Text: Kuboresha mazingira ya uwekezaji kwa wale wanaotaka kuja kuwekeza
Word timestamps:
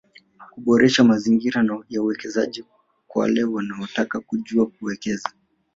Kuboresha 0.51 1.03
mazingira 1.03 1.65
ya 1.89 2.01
uwekezaji 2.01 2.63
kwa 3.07 3.21
wale 3.21 3.43
wanaotaka 3.43 4.19
kuja 4.19 4.65
kuwekeza 4.65 5.29